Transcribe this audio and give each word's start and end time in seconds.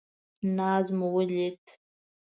ناز 0.55 0.85
مو 0.97 1.07
ولید. 1.15 1.61